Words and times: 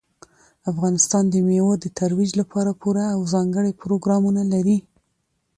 افغانستان 0.71 1.23
د 1.29 1.35
مېوو 1.47 1.73
د 1.83 1.85
ترویج 1.99 2.31
لپاره 2.41 2.71
پوره 2.81 3.05
او 3.15 3.19
ځانګړي 3.33 3.71
پروګرامونه 3.81 4.41
لري. 4.53 4.77